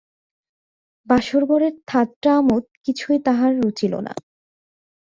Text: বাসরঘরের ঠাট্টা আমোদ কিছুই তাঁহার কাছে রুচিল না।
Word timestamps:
বাসরঘরের 1.07 1.73
ঠাট্টা 1.87 2.31
আমোদ 2.37 2.63
কিছুই 2.85 3.17
তাঁহার 3.25 3.51
কাছে 3.51 3.61
রুচিল 3.61 3.93
না। 3.99 4.13